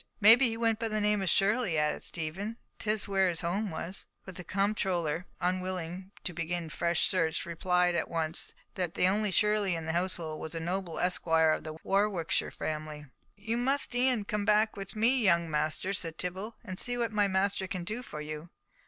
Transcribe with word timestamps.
"Maybe 0.19 0.49
he 0.49 0.57
went 0.57 0.79
by 0.79 0.87
the 0.87 0.99
name 0.99 1.21
of 1.21 1.29
Shirley," 1.29 1.77
added 1.77 2.01
Stephen, 2.01 2.57
"'tis 2.79 3.07
where 3.07 3.29
his 3.29 3.41
home 3.41 3.69
was." 3.69 4.07
But 4.25 4.35
the 4.35 4.43
comptroller, 4.43 5.27
unwilling 5.39 6.11
to 6.23 6.33
begin 6.33 6.65
a 6.65 6.69
fresh 6.71 7.07
search, 7.07 7.45
replied 7.45 7.93
at 7.93 8.09
once 8.09 8.51
that 8.73 8.95
the 8.95 9.07
only 9.07 9.29
Shirley 9.29 9.75
in 9.75 9.85
the 9.85 9.93
household 9.93 10.41
was 10.41 10.55
a 10.55 10.59
noble 10.59 10.97
esquire 10.99 11.51
of 11.51 11.63
the 11.63 11.77
Warwickshire 11.83 12.49
family. 12.49 13.05
"You 13.37 13.57
must 13.57 13.93
e'en 13.93 14.25
come 14.25 14.43
back 14.43 14.75
with 14.75 14.95
me, 14.95 15.21
young 15.21 15.51
masters," 15.51 15.99
said 15.99 16.17
Tibble, 16.17 16.55
"and 16.63 16.79
see 16.79 16.97
what 16.97 17.11
my 17.11 17.27
master 17.27 17.67
can 17.67 17.83
do 17.83 18.01
for 18.01 18.21
you." 18.21 18.49